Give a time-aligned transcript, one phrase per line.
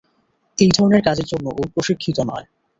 [0.57, 2.45] এই ধরনের কাজের জন্য ও প্রশিক্ষিত নয়।